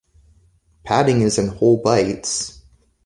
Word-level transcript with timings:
Padding 0.83 1.21
is 1.21 1.37
in 1.37 1.49
whole 1.49 1.79
bytes. 1.83 2.63